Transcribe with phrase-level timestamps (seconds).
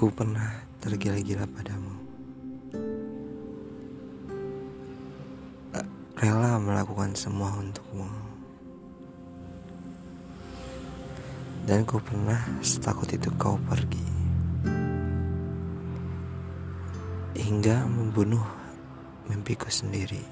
[0.00, 1.92] Aku pernah tergila-gila padamu.
[6.16, 8.08] Rela melakukan semua untukmu.
[11.68, 14.00] Dan ku pernah setakut itu kau pergi.
[17.36, 18.48] Hingga membunuh
[19.28, 20.24] mimpiku sendiri.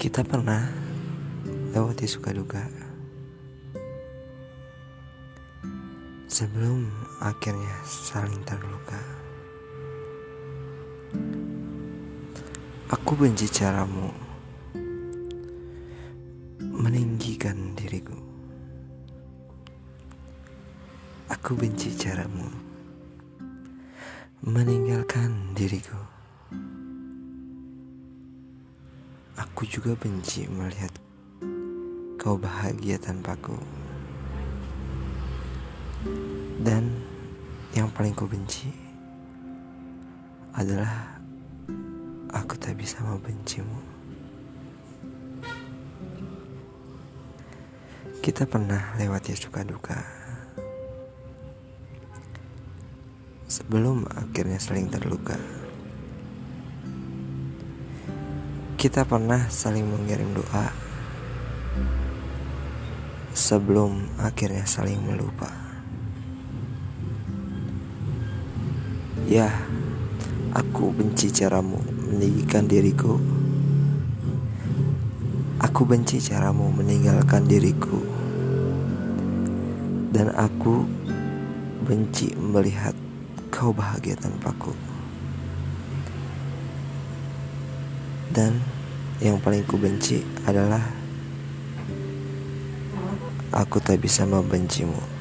[0.00, 0.64] Kita pernah
[1.76, 2.79] lewati suka duka.
[6.30, 6.86] Sebelum
[7.18, 9.02] akhirnya saling terluka.
[12.86, 14.14] Aku benci caramu
[16.62, 18.14] meninggikan diriku.
[21.34, 22.46] Aku benci caramu
[24.46, 25.98] meninggalkan diriku.
[29.34, 30.94] Aku juga benci melihat
[32.22, 33.79] kau bahagia tanpaku.
[36.60, 36.88] Dan
[37.76, 38.72] yang paling ku benci
[40.56, 41.20] adalah
[42.32, 43.80] aku tak bisa membencimu.
[48.20, 49.96] Kita pernah lewati suka duka.
[53.50, 55.36] Sebelum akhirnya saling terluka.
[58.80, 60.90] Kita pernah saling mengirim doa
[63.36, 65.69] sebelum akhirnya saling melupa.
[69.30, 69.46] Ya,
[70.50, 71.78] aku benci caramu
[72.10, 73.14] meninggikan diriku.
[75.62, 77.94] Aku benci caramu meninggalkan diriku.
[80.10, 80.82] Dan aku
[81.86, 82.90] benci melihat
[83.54, 84.74] kau bahagia tanpaku.
[88.34, 88.58] Dan
[89.22, 90.82] yang paling ku benci adalah
[93.54, 95.19] aku tak bisa membencimu.